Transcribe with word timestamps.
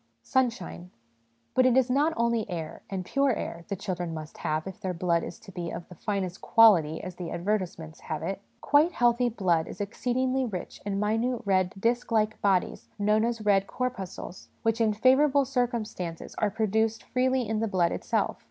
Sunshine. 0.23 0.89
But 1.53 1.67
it 1.67 1.77
is 1.77 1.87
not 1.87 2.11
only 2.17 2.49
air, 2.49 2.81
and 2.89 3.05
pure 3.05 3.33
air, 3.35 3.65
the 3.67 3.75
children 3.75 4.15
must 4.15 4.39
have 4.39 4.65
if 4.65 4.81
their 4.81 4.95
blood 4.95 5.21
is 5.23 5.37
to 5.37 5.51
be 5.51 5.69
of 5.69 5.87
the' 5.89 5.95
finest 6.07 6.41
quality,' 6.41 7.03
as 7.03 7.17
the 7.17 7.29
advertisements 7.29 7.99
have 7.99 8.23
it. 8.23 8.41
Quite 8.61 8.93
healthy 8.93 9.29
blood 9.29 9.67
is 9.67 9.79
exceedingly 9.79 10.43
rich 10.43 10.81
in 10.87 10.97
minute, 10.99 11.43
red 11.45 11.75
disc 11.79 12.11
like 12.11 12.41
bodies, 12.41 12.89
known 12.97 13.23
as 13.23 13.41
red 13.45 13.67
corpuscles, 13.67 14.49
which 14.63 14.81
in 14.81 14.91
favour 14.93 15.27
able 15.27 15.45
circumstances 15.45 16.33
are 16.39 16.49
produced 16.49 17.03
freely 17.03 17.47
in 17.47 17.59
the 17.59 17.67
blood 17.67 17.91
itself. 17.91 18.37